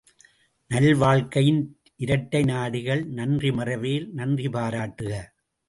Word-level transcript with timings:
நல்வாழ்க்கையின் 0.71 1.59
இரட்டை 1.99 2.41
நாடிகள் 2.43 3.03
நன்றி 3.13 3.51
மறவேல் 3.51 4.09
நன்றி 4.13 4.49
பாராட்டுக! 4.49 5.13